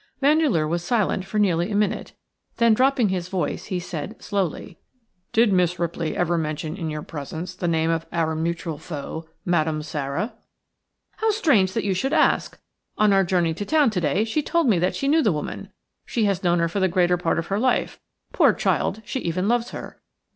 Vandeleur 0.19 0.65
was 0.67 0.83
silent 0.83 1.25
for 1.25 1.37
nearly 1.37 1.69
a 1.69 1.75
minute; 1.75 2.13
then 2.57 2.73
dropping 2.73 3.09
his 3.09 3.27
voice 3.29 3.65
he 3.65 3.79
said, 3.79 4.19
slowly:– 4.19 4.79
"Did 5.31 5.53
Miss 5.53 5.77
Ripley 5.77 6.17
ever 6.17 6.39
mention 6.39 6.75
in 6.75 6.89
your 6.89 7.03
presence 7.03 7.53
the 7.53 7.67
name 7.67 7.91
of 7.91 8.07
our 8.11 8.33
mutual 8.33 8.79
foe– 8.79 9.29
Madame 9.55 9.83
Sara?" 9.83 10.33
"How 11.17 11.29
strange 11.29 11.73
that 11.73 11.83
you 11.83 11.93
should 11.93 12.13
ask! 12.13 12.59
On 12.97 13.13
our 13.13 13.23
journey 13.23 13.53
to 13.53 13.63
town 13.63 13.91
to 13.91 14.01
day 14.01 14.23
she 14.23 14.41
told 14.41 14.65
me 14.67 14.79
that 14.79 14.95
she 14.95 15.07
knew 15.07 15.21
the 15.21 15.31
woman– 15.31 15.69
she 16.07 16.25
has 16.25 16.43
known 16.43 16.57
her 16.57 16.67
for 16.67 16.79
the 16.79 16.87
greater 16.87 17.15
part 17.15 17.37
of 17.37 17.45
her 17.53 17.59
life– 17.59 17.99
poor 18.33 18.53
child, 18.53 19.03
she 19.05 19.19
even 19.19 19.47
loves 19.47 19.69
her. 19.69 20.01